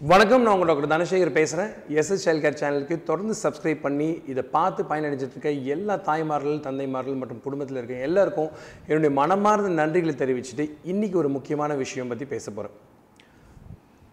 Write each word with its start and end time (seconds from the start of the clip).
வணக்கம் 0.00 0.42
நான் 0.44 0.54
உங்கள் 0.54 0.68
டாக்டர் 0.68 0.90
தனசேகர் 0.92 1.30
பேசுகிறேன் 1.36 1.70
எஸ்எஸ் 2.00 2.24
சைல்ட் 2.24 2.42
கேர் 2.44 2.56
சேனலுக்கு 2.60 2.96
தொடர்ந்து 3.02 3.34
சப்ஸ்கிரைப் 3.42 3.78
பண்ணி 3.84 4.08
இதை 4.30 4.42
பார்த்து 4.56 4.80
பயனடைஞ்சிட்டு 4.90 5.34
இருக்க 5.36 5.50
எல்லா 5.74 5.94
தாய்மார்கள் 6.08 6.58
தந்தைமார்கள் 6.66 7.16
மற்றும் 7.20 7.40
குடும்பத்தில் 7.44 7.78
இருக்க 7.78 7.94
எல்லாருக்கும் 8.08 8.50
என்னுடைய 8.86 9.10
மனமார்ந்த 9.10 9.68
நன்றிகளை 9.78 10.14
தெரிவிச்சுட்டு 10.22 10.64
இன்றைக்கி 10.92 11.16
ஒரு 11.22 11.28
முக்கியமான 11.28 11.74
விஷயம் 11.74 12.10
பற்றி 12.12 12.26
பேச 12.32 12.44
போகிறேன் 12.50 12.74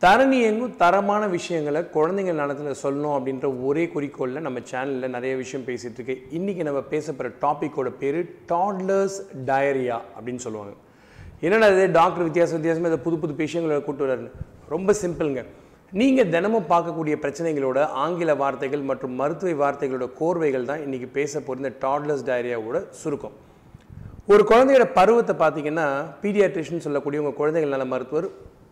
தரணி 0.01 0.37
எங்கும் 0.49 0.77
தரமான 0.83 1.27
விஷயங்களை 1.27 1.81
குழந்தைங்க 1.95 2.35
நலத்தில் 2.41 2.79
சொல்லணும் 2.83 3.15
அப்படின்ற 3.17 3.49
ஒரே 3.65 3.83
குறிக்கோளில் 3.95 4.45
நம்ம 4.45 4.63
சேனலில் 4.71 5.13
நிறைய 5.15 5.35
விஷயம் 5.35 5.65
பேசிகிட்டு 5.67 5.99
இருக்கு 6.01 6.15
இன்றைக்கி 6.39 6.63
நம்ம 6.69 6.83
பேச 6.93 7.07
போகிற 7.11 7.31
டாப்பிக்கோட 7.43 7.91
பேர் 8.03 8.19
டாட்லர்ஸ் 8.51 9.17
டயரியா 9.49 9.99
அப்படின்னு 10.15 10.45
சொல்லுவாங்க. 10.45 10.73
என்னென்னா 11.41 11.69
அது 11.73 11.91
டாக்டர் 11.99 12.25
வித்தியாசம் 12.29 12.57
வித்தியாசமாக 12.59 12.93
இதை 12.93 13.01
புது 13.07 13.17
புது 13.17 13.35
விஷயங்களை 13.43 13.81
கூட்டு 13.89 14.05
வர்றாருன்னு. 14.05 14.33
ரொம்ப 14.69 14.95
சிம்பிளுங்க 15.01 15.43
நீங்கள் 15.99 16.29
தினமும் 16.33 16.69
பார்க்கக்கூடிய 16.69 17.15
பிரச்சனைகளோட 17.23 17.79
ஆங்கில 18.03 18.31
வார்த்தைகள் 18.39 18.85
மற்றும் 18.89 19.11
மருத்துவ 19.19 19.51
வார்த்தைகளோட 19.59 20.05
கோர்வைகள் 20.19 20.65
தான் 20.69 20.81
இன்றைக்கி 20.85 21.07
பேச 21.17 21.41
போகிற 21.47 21.61
இந்த 21.61 21.71
டயரியாவோட 22.29 22.77
சுருக்கம். 23.01 23.35
ஒரு 24.31 24.43
குழந்தையோட 24.51 24.85
பருவத்தை 24.97 25.35
பார்த்தீங்கன்னா 25.43 25.85
பீடியாட்ரிஷன் 26.23 26.83
சொல்லக்கூடிய 26.85 27.21
உங்கள் 27.23 27.37
குழந்தைகள் 27.41 27.75
நல 27.75 27.85
மருத்துவர் 27.93 28.27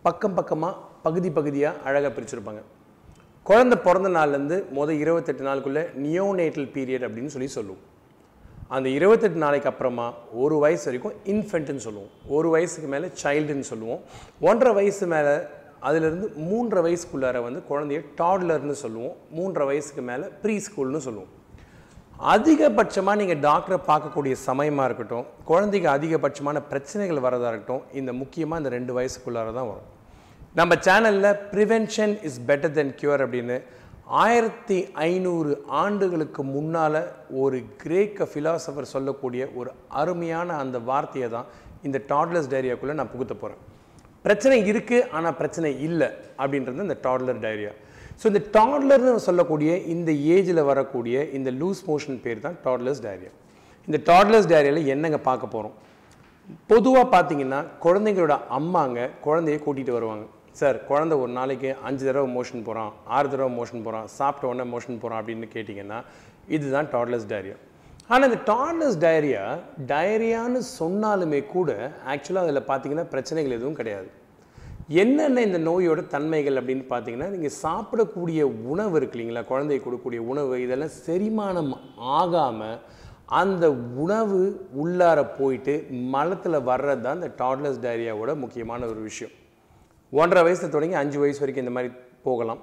பக்கம் 0.06 0.36
பக்கமாக 0.40 0.74
பகுதி 1.06 1.30
பகுதியாக 1.38 1.80
அழகாக 1.90 2.12
பிரிச்சிருப்பாங்க. 2.16 2.62
குழந்தை 3.46 3.78
பிறந்த 3.86 4.12
நாள்லேருந்து 4.18 4.58
மொதல் 4.80 5.00
இருபத்தெட்டு 5.04 5.48
நாளுக்குள்ளே 5.50 5.86
நியோனேட்டல் 6.06 6.68
பீரியட் 6.76 7.06
அப்படின்னு 7.08 7.34
சொல்லி 7.38 7.50
சொல்லுவோம் 7.58 7.82
அந்த 8.76 8.88
இருபத்தெட்டு 8.98 9.44
நாளைக்கு 9.46 9.72
அப்புறமா 9.74 10.10
ஒரு 10.42 10.58
வயசு 10.66 10.84
வரைக்கும் 10.90 11.16
இன்ஃபென்ட்டுன்னு 11.32 11.86
சொல்லுவோம். 11.88 12.12
ஒரு 12.36 12.48
வயசுக்கு 12.50 12.88
மேலே 12.94 13.08
சைல்டுன்னு 13.24 13.70
சொல்லுவோம். 13.72 14.00
ஒன்றரை 14.50 14.74
வயசு 14.82 15.06
மேலே 15.16 15.34
அதிலிருந்து 15.88 16.26
மூன்றரை 16.48 16.82
வயசுக்குள்ளார 16.86 17.36
வந்து 17.46 17.60
குழந்தைய 17.70 18.00
டாட்லர்னு 18.20 18.76
சொல்லுவோம். 18.84 19.14
மூன்றரை 19.36 19.66
வயசுக்கு 19.70 20.02
மேலே 20.10 20.26
ப்ரீ 20.42 20.56
ஸ்கூல்னு 20.66 21.00
சொல்லுவோம். 21.06 21.30
அதிகபட்சமாக 22.34 23.18
நீங்கள் 23.20 23.40
டாக்டரை 23.46 23.78
பார்க்கக்கூடிய 23.90 24.34
சமயமாக 24.48 24.88
இருக்கட்டும் 24.88 25.28
குழந்தைக்கு 25.50 25.88
அதிகபட்சமான 25.96 26.60
பிரச்சனைகள் 26.72 27.24
வரதாக 27.26 27.52
இருக்கட்டும் 27.52 27.86
இந்த 28.00 28.10
முக்கியமாக 28.20 28.60
இந்த 28.62 28.70
ரெண்டு 28.76 28.92
வயசுக்குள்ளார 28.98 29.54
தான் 29.58 29.70
வரும். 29.72 29.88
நம்ம 30.60 30.72
சேனலில் 30.86 31.30
prevention 31.52 32.14
is 32.28 32.40
better 32.50 32.74
than 32.78 32.94
cure 33.00 33.24
அப்படின்னு 33.26 33.56
ஆயிரத்தி 34.22 34.78
ஐநூறு 35.08 35.50
ஆண்டுகளுக்கு 35.82 36.42
முன்னால் 36.54 37.00
ஒரு 37.42 37.58
கிரேக்க 37.82 38.26
ஃபிலாசபர் 38.30 38.92
சொல்லக்கூடிய 38.94 39.42
ஒரு 39.60 39.70
அருமையான 40.00 40.56
அந்த 40.62 40.78
வார்த்தையை 40.90 41.28
தான் 41.36 41.50
இந்த 41.88 41.98
டாட்லர்ஸ் 42.10 42.50
டைரியாக்குள்ளே 42.54 42.96
நான் 42.98 43.14
புகுத்த 43.14 43.34
போகிறேன் 43.34 43.62
பிரச்சனை 44.24 44.56
இருக்குது 44.70 45.06
ஆனால் 45.10 45.34
பிரச்சனை 45.34 45.70
இல்லை 45.80 46.08
அப்படின்றது 46.38 46.86
இந்த 46.88 46.98
டாட்லர் 47.06 47.40
டைரியா 47.46 47.72
ஸோ 48.20 48.26
இந்த 48.26 48.42
டாட்லர்னு 48.56 49.14
சொல்லக்கூடிய 49.18 49.76
இந்த 49.94 50.12
ஏஜில் 50.36 50.62
வரக்கூடிய 50.62 51.24
இந்த 51.32 51.50
லூஸ் 51.50 51.80
மோஷன் 51.88 52.20
பேர் 52.20 52.40
தான் 52.40 52.58
டாட்லர்ஸ் 52.66 53.02
டைரியா 53.06 53.32
இந்த 53.88 53.98
டாட்லர்ஸ் 54.10 54.50
டைரியாவில் 54.52 54.90
என்னங்க 54.94 55.18
பார்க்க 55.28 55.46
போகிறோம் 55.46 55.74
பொதுவாக 56.70 57.06
பார்த்தீங்கன்னா 57.14 57.60
குழந்தைங்களோட 57.84 58.36
அம்மாங்க 58.58 59.08
குழந்தைய 59.26 59.58
கூட்டிகிட்டு 59.58 59.92
வருவாங்க. 59.92 60.24
சார் 60.60 60.78
குழந்தை 60.88 61.18
ஒரு 61.18 61.32
நாளைக்கு 61.32 61.76
அஞ்சு 61.82 62.04
தடவை 62.06 62.28
மோஷன் 62.34 62.64
போகிறான் 62.64 62.92
ஆறு 63.06 63.30
தடவை 63.30 63.50
மோஷன் 63.58 63.84
போகிறான் 63.84 64.08
சாப்பிட்ட 64.16 64.48
உடனே 64.48 64.64
மோஷன் 64.70 64.98
போகிறான் 65.02 65.20
அப்படின்னு 65.20 65.48
கேட்டிங்கன்னா 65.54 65.98
இதுதான் 66.48 66.88
டாட்லர்ஸ் 66.94 67.28
டைரியா 67.32 67.56
ஆனால் 68.10 68.28
இந்த 68.28 68.40
டாட்லர்ஸ் 68.50 68.98
டயரியா 69.04 69.42
டயரியான்னு 69.86 70.60
சொன்னாலுமே 70.78 71.46
கூட 71.46 71.70
ஆக்சுவலாக 72.12 72.46
அதில் 72.46 72.68
பார்த்தீங்கன்னா 72.70 73.04
பிரச்சனைகள் 73.04 73.56
எதுவும் 73.58 73.78
கிடையாது. 73.78 74.08
என்னென்ன 74.88 75.42
இந்த 75.42 75.58
நோயோட 75.58 76.06
தன்மைகள் 76.06 76.54
அப்படின்னு 76.54 76.84
பார்த்தீங்கன்னா 76.90 77.28
நீங்கள் 77.28 77.58
சாப்பிடக்கூடிய 77.62 78.42
உணவு 78.42 78.96
இருக்கு 78.96 79.18
இல்லைங்களா? 79.18 79.44
குழந்தைக்கு 79.44 79.90
கொடுக்கக்கூடிய 79.90 80.16
உணவு 80.16 80.62
இதெல்லாம் 80.62 80.90
செரிமானம் 81.06 81.78
ஆகாமல் 81.96 82.80
அந்த 83.26 83.72
உணவு 83.72 84.68
உள்ளார 84.84 85.26
போயிட்டு 85.38 85.86
மலத்தில் 85.90 86.52
வர்றது 86.52 87.00
தான் 87.00 87.14
இந்த 87.14 87.32
டாட்லர்ஸ் 87.38 87.84
டைரியாவோட 87.84 88.34
முக்கியமான 88.34 88.86
ஒரு 88.86 89.00
விஷயம். 89.00 89.32
ஒன்றரை 90.10 90.42
வயசில் 90.42 90.70
தொடங்கி 90.70 90.94
அஞ்சு 90.94 91.18
வயசு 91.18 91.38
வரைக்கும் 91.38 91.66
இந்த 91.66 91.80
மாதிரி 91.80 91.94
போகலாம். 92.22 92.58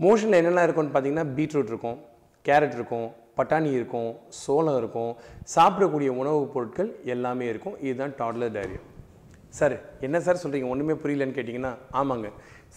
மோஷனில் 0.00 0.40
என்னெல்லாம் 0.40 0.62
இருக்கும்னு 0.62 0.98
பார்த்தீங்கன்னா 0.98 1.26
பீட்ரூட் 1.36 1.70
இருக்கும் 1.72 1.98
கேரட் 2.44 2.74
இருக்கும் 2.74 3.10
பட்டாணி 3.36 3.72
இருக்கும் 3.72 4.16
சோளம் 4.28 4.76
இருக்கும். 4.76 5.16
சாப்பிடக்கூடிய 5.56 6.08
உணவுப் 6.08 6.54
பொருட்கள் 6.54 6.96
எல்லாமே 7.04 7.46
இருக்கும். 7.46 7.80
இதுதான் 7.80 8.14
டாட்லர் 8.18 8.52
டைரியா 8.52 8.80
சார் 9.58 9.74
என்ன 10.06 10.16
சார் 10.26 10.40
சொல்கிறீங்க 10.42 10.68
ஒன்றுமே 10.72 10.94
புரியலன்னு 11.02 11.36
கேட்டிங்கன்னா 11.36 11.72
ஆமாங்க. 12.00 12.28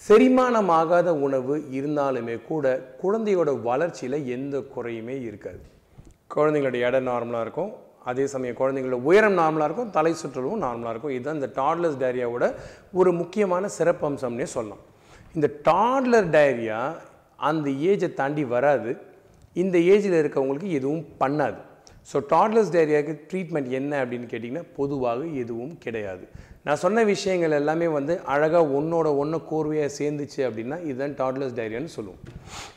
செரிமானம் 0.06 0.70
ஆகாத 0.80 1.08
உணவு 1.26 1.54
இருந்தாலுமே 1.78 2.34
கூட 2.50 2.64
குழந்தையோட 3.02 3.50
வளர்ச்சியில் 3.68 4.18
எந்த 4.36 4.56
குறையுமே 4.74 5.16
இருக்காது. 5.28 5.60
குழந்தைங்களோட 6.34 6.78
எடை 6.88 7.00
நார்மலாக 7.10 7.44
இருக்கும். 7.46 7.70
அதே 8.10 8.24
சமயம் 8.32 8.58
குழந்தைங்களோட 8.60 8.98
உயரம் 9.10 9.38
நார்மலாக 9.40 9.68
இருக்கும். 9.68 9.90
தலை 9.96 10.12
சுற்றலும் 10.22 10.62
நார்மலாக 10.66 10.92
இருக்கும். 10.94 11.14
இதுதான் 11.16 11.38
இந்த 11.40 11.50
டாட்லர்ஸ் 11.60 12.00
டயரியாவோட 12.02 12.46
ஒரு 13.00 13.12
முக்கியமான 13.20 13.70
சிறப்பம்சம்னே 13.78 14.46
சொல்லலாம். 14.56 14.82
இந்த 15.36 15.48
டாட்லர் 15.70 16.28
டயரியா 16.36 16.80
அந்த 17.48 17.68
ஏஜை 17.90 18.10
தாண்டி 18.20 18.44
வராது. 18.54 18.92
இந்த 19.62 19.76
ஏஜில் 19.92 20.20
இருக்கவங்களுக்கு 20.22 20.70
எதுவும் 20.78 21.04
பண்ணாது. 21.22 21.58
ஸோ 22.10 22.18
டாட்லர்ஸ் 22.32 22.72
டயரியாவுக்கு 22.74 23.14
ட்ரீட்மெண்ட் 23.30 23.70
என்ன 23.78 23.92
அப்படின்னு 24.02 24.28
கேட்டிங்கன்னா 24.30 24.66
பொதுவாக 24.78 25.24
எதுவும் 25.42 25.74
கிடையாது. 25.84 26.24
நான் 26.66 26.80
சொன்ன 26.82 27.02
விஷயங்கள் 27.04 27.56
எல்லாமே 27.58 27.86
வந்து 27.96 28.14
அழகாக 28.32 28.72
ஒன்றோட 28.78 29.08
ஒன்று 29.22 29.38
கோர்வையாக 29.50 29.90
சேர்ந்துச்சு 29.98 30.40
அப்படின்னா 30.46 30.76
இதுதான் 30.88 31.14
டாட்லர்ஸ் 31.20 31.54
டைரியான்னு 31.58 31.92
சொல்லுவோம். 31.96 32.22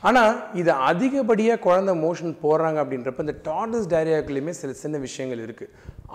ஆனால் 0.08 0.32
இது 0.60 0.72
அதிகப்படியாக 0.90 1.62
குழந்தை 1.66 1.94
மோஷன் 2.04 2.34
போடுறாங்க 2.44 2.78
அப்படின்றப்ப 2.82 3.26
இந்த 3.26 3.36
டாட்லர்ஸ் 3.48 3.90
டைரியாக்குள்ளேயுமே 3.94 4.54
சில 4.60 4.72
சின்ன 4.72 4.98
விஷயங்கள் 4.98 5.44
இருக்குது 5.46 5.72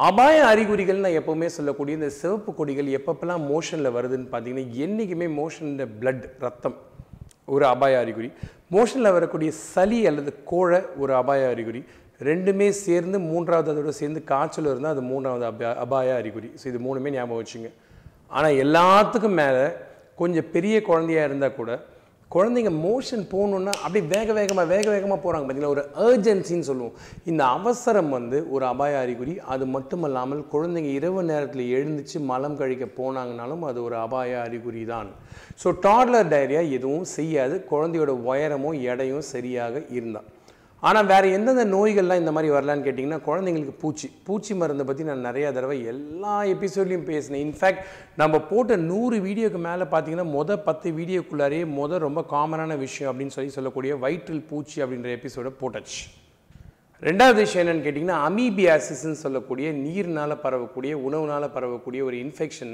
அபாய 0.07 0.37
அறிகுறிகள் 0.45 1.03
நான் 1.03 1.19
எப்போவுமே 1.21 1.47
சொல்லக்கூடிய 1.57 1.99
இந்த 1.99 2.09
சிவப்பு 2.09 2.53
கொடிகள் 2.53 2.95
எப்பப்பெல்லாம் 2.97 3.45
மோஷனில் 3.53 3.95
வருதுன்னு 3.97 4.29
பார்த்தீங்கன்னா 4.33 4.67
என்றைக்குமே 4.85 5.27
மோஷனில் 5.41 5.93
பிளட் 6.01 6.27
ரத்தம் 6.39 6.77
ஒரு 7.55 7.65
அபாய 7.65 7.99
அறிகுறி. 7.99 8.29
மோஷனில் 8.75 9.15
வரக்கூடிய 9.17 9.51
சளி 9.73 9.99
அல்லது 10.07 10.31
கோழை 10.51 10.79
ஒரு 10.97 11.13
அபாய 11.13 11.47
அறிகுறி. 11.53 11.81
ரெண்டுமே 12.21 12.67
சேர்ந்து 12.85 13.17
மூன்றாவது 13.31 13.69
அதோட 13.73 13.91
சேர்ந்து 13.97 14.21
காய்ச்சல் 14.31 14.71
இருந்தால் 14.71 14.95
அது 14.95 15.03
மூன்றாவது 15.11 15.45
அபா 15.49 15.73
அபாய 15.83 16.15
அறிகுறி. 16.21 16.49
ஸோ 16.61 16.65
இது 16.71 16.79
மூணுமே 16.85 17.09
ஞாபகம் 17.15 17.41
வச்சுங்க. 17.41 17.69
ஆனால் 18.37 18.57
எல்லாத்துக்கும் 18.63 19.37
மேலே 19.41 19.65
கொஞ்சம் 20.21 20.49
பெரிய 20.55 20.75
குழந்தையாக 20.89 21.29
இருந்தால் 21.29 21.57
கூட 21.59 21.71
குழந்தைங்க 22.31 22.71
மோஷன் 22.85 23.21
போகணுன்னா 23.33 23.73
அப்படியே 23.81 24.05
வேக 24.13 24.33
வேகமாக 24.37 24.67
வேக 24.71 24.85
வேகமாக 24.93 25.19
போகிறாங்க 25.25 25.45
பார்த்தீங்களா 25.45 25.73
ஒரு 25.75 25.83
அர்ஜென்சின்னு 26.05 26.67
சொல்லுவோம். 26.69 26.95
இந்த 27.31 27.43
அவசரம் 27.57 28.09
வந்து 28.15 28.37
ஒரு 28.55 28.65
அபாய 28.71 28.97
அறிகுறி. 29.03 29.33
அது 29.53 29.65
மட்டுமல்லாமல் 29.75 30.41
குழந்தைங்க 30.53 30.91
இரவு 30.99 31.21
நேரத்தில் 31.31 31.71
எழுந்துச்சு 31.77 32.19
மலம் 32.31 32.57
கழிக்க 32.61 32.87
போனாங்கனாலும் 32.99 33.63
அது 33.69 33.79
ஒரு 33.87 33.97
அபாய 34.05 34.41
அறிகுறி 34.47 34.83
தான். 34.93 35.11
ஸோ 35.63 35.71
டாட்லர் 35.85 36.31
டைரியா 36.33 36.63
எதுவும் 36.77 37.07
செய்யாது. 37.17 37.57
குழந்தையோட 37.71 38.15
உயரமும் 38.31 38.79
எடையும் 38.93 39.29
சரியாக 39.33 39.83
இருந்தால் 39.97 40.27
ஆனால் 40.83 41.07
வேறு 41.11 41.27
எந்தெந்த 41.35 41.63
நோய்கள்லாம் 41.75 42.19
இந்த 42.21 42.31
மாதிரி 42.35 42.49
வரலான்னு 42.55 42.85
கேட்டிங்கன்னா 42.87 43.19
குழந்தைங்களுக்கு 43.27 43.75
பூச்சி. 43.83 44.07
பூச்சி 44.27 44.53
மருந்தை 44.59 44.83
பற்றி 44.89 45.03
நான் 45.07 45.25
நிறையா 45.27 45.49
தடவை 45.55 45.77
எல்லா 45.93 46.35
எபிசோட்லையும் 46.55 47.07
பேசினேன். 47.09 47.43
இன்ஃபேக்ட் 47.47 47.81
நம்ம 48.21 48.41
போட்ட 48.51 48.75
நூறு 48.91 49.17
வீடியோக்கு 49.27 49.61
மேலே 49.67 49.87
பார்த்தீங்கன்னா 49.93 50.27
மொதல் 50.37 50.63
பத்து 50.67 50.89
வீடியோக்குள்ளாரே 50.99 51.61
மொதல் 51.79 52.05
ரொம்ப 52.07 52.23
காமனான 52.33 52.77
விஷயம் 52.85 53.11
அப்படின்னு 53.11 53.35
சொல்லி 53.37 53.57
சொல்லக்கூடிய 53.57 53.95
வயிற்றில் 54.05 54.47
பூச்சி 54.51 54.77
அப்படின்ற 54.83 55.11
எபிசோடை 55.17 55.53
போட்டாச்சு. 55.61 56.01
ரெண்டாவது 57.03 57.39
விஷயம் 57.45 57.63
என்னென்னு 57.63 57.85
கேட்டிங்கன்னா 57.85 58.19
அமீபியாசிஸ்ன்னு 58.27 59.19
சொல்லக்கூடிய 59.25 59.67
நீர்னால் 59.85 60.41
பரவக்கூடிய 60.45 60.93
உணவுனால் 61.07 61.53
பரவக்கூடிய 61.55 62.03
ஒரு 62.09 62.17
இன்ஃபெக்ஷன் 62.25 62.73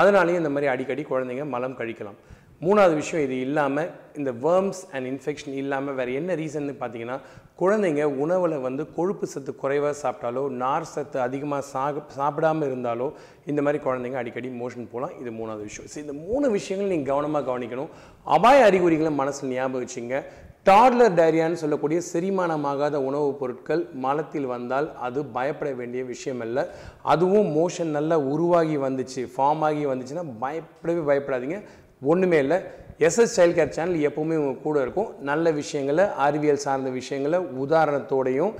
அதனாலேயும் 0.00 0.42
இந்த 0.42 0.52
மாதிரி 0.54 0.70
அடிக்கடி 0.72 1.02
குழந்தைங்க 1.10 1.44
மலம் 1.54 1.78
கழிக்கலாம். 1.80 2.18
மூணாவது 2.60 2.94
விஷயம் 3.00 3.24
இது 3.26 3.36
இல்லாமல் 3.46 3.90
இந்த 4.20 4.30
வேர்ம்ஸ் 4.44 4.80
அண்ட் 4.94 5.06
இன்ஃபெக்ஷன் 5.10 5.58
இல்லாமல் 5.62 5.96
வேறு 5.98 6.16
என்ன 6.20 6.34
ரீசன்னு 6.40 6.74
பார்த்தீங்கன்னா 6.80 7.18
குழந்தைங்க 7.60 8.02
உணவில் 8.22 8.56
வந்து 8.64 8.82
கொழுப்பு 8.96 9.26
சத்து 9.32 9.52
குறைவாக 9.62 9.94
சாப்பிட்டாலோ 10.02 10.42
நார் 10.62 10.88
சத்து 10.94 11.18
அதிகமாக 11.26 11.62
சாக 11.72 12.02
சாப்பிடாமல் 12.16 12.68
இருந்தாலோ 12.70 13.06
இந்த 13.50 13.62
மாதிரி 13.62 13.78
குழந்தைங்க 13.86 14.20
அடிக்கடி 14.22 14.50
மோஷன் 14.62 14.90
போகலாம் 14.92 15.14
இது 15.20 15.30
மூணாவது 15.38 15.64
விஷயம். 15.68 15.88
ஸோ 15.92 15.98
இந்த 16.04 16.14
மூணு 16.26 16.46
விஷயங்கள் 16.56 16.92
நீங்கள் 16.94 17.12
கவனமாக 17.12 17.46
கவனிக்கணும். 17.50 17.90
அபாய 18.26 18.66
அறிகுறிகளை 18.68 19.12
மனசில் 19.22 19.54
ஞாபகம் 19.54 19.82
வச்சுங்க. 19.84 20.22
டாட்லர் 20.68 21.18
டைரியான்னு 21.18 21.60
சொல்லக்கூடிய 21.62 21.98
செரிமானமாகாத 22.12 22.96
உணவுப் 23.08 23.38
பொருட்கள் 23.40 23.82
மலத்தில் 24.04 24.48
வந்தால் 24.54 24.88
அது 25.06 25.20
பயப்பட 25.36 25.70
வேண்டிய 25.80 26.02
விஷயம் 26.04 26.42
இல்லை 26.46 26.64
அதுவும் 27.12 27.50
மோஷன் 27.58 27.94
நல்லா 27.98 28.16
உருவாகி 28.32 28.76
வந்துச்சு 28.86 29.22
ஃபார்ம் 29.34 29.62
ஆகி 29.68 29.84
வந்துச்சுன்னா 29.92 30.24
பயப்படவே 30.42 31.02
பயப்படாதீங்க. 31.10 31.60
ஒன்றுமே 32.00 32.38
இல்லை. 32.44 32.58
எஸ்எஸ் 33.06 33.34
சைல்ட் 33.36 33.56
கேர் 33.56 33.74
சேனல் 33.76 34.04
எப்போவுமே 34.08 34.36
உங்கள் 34.40 34.62
கூட 34.64 34.76
இருக்கும். 34.84 35.10
நல்ல 35.28 35.50
விஷயங்களை 35.58 36.04
அறிவியல் 36.26 36.64
சார்ந்த 36.64 36.90
விஷயங்களை 36.90 37.38
உதாரணத்தோடையும் 37.64 38.54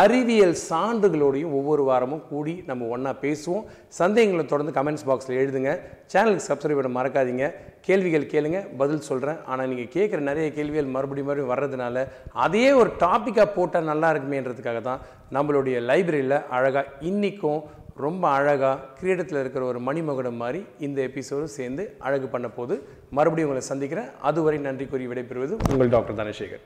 அறிவியல் 0.00 0.56
சான்றுகளோடையும் 0.68 1.52
ஒவ்வொரு 1.58 1.82
வாரமும் 1.88 2.22
கூடி 2.30 2.54
நம்ம 2.66 2.86
ஒன்றா 2.94 3.12
பேசுவோம். 3.24 3.64
சந்தேகங்களை 4.00 4.44
தொடர்ந்து 4.46 4.74
கமெண்ட்ஸ் 4.78 5.06
பாக்ஸில் 5.08 5.38
எழுதுங்க. 5.42 5.72
சேனலுக்கு 6.12 6.48
சப்ஸ்கிரைப் 6.48 6.80
பண்ண 6.80 6.92
மறக்காதீங்க. 6.98 7.46
கேள்விகள் 7.88 8.30
கேளுங்க. 8.32 8.60
பதில் 8.80 9.06
சொல்கிறேன் 9.08 9.38
ஆனால் 9.46 9.68
நீங்கள் 9.72 9.92
கேட்குற 9.96 10.20
நிறைய 10.30 10.48
கேள்விகள் 10.58 10.92
மறுபடியும் 10.96 11.28
மறுபடியும் 11.30 11.54
வர்றதுனால 11.54 12.06
அதையே 12.46 12.72
ஒரு 12.80 12.92
டாப்பிக்காக 13.04 13.48
போட்டால் 13.58 13.90
நல்லா 13.92 14.10
இருக்குமேன்றதுக்காக 14.14 14.82
தான் 14.90 15.02
நம்மளுடைய 15.36 15.78
லைப்ரரியில் 15.90 16.38
அழகாக 16.58 16.92
இன்றைக்கும் 17.10 17.62
ரொம்ப 17.96 18.28
அழகாக 18.28 18.80
கிரீடத்தில் 19.00 19.40
இருக்கிற 19.40 19.64
ஒரு 19.64 19.80
மணிமகுடம் 19.80 20.40
மாதிரி 20.42 20.66
இந்த 20.78 21.02
எபிசோடும் 21.02 21.54
சேர்ந்து 21.58 21.96
அழகு 21.98 22.28
பண்ண 22.28 22.48
போது 22.48 22.74
மறுபடியும் 23.10 23.50
உங்களை 23.50 23.60
சந்திக்கிறேன். 23.60 24.08
அதுவரை 24.20 24.58
நன்றி 24.58 24.86
கூறி 24.86 25.06
விடைபெறுவது 25.06 25.56
உங்கள் 25.70 25.88
டாக்டர் 25.88 26.16
தனசேகர். 26.16 26.64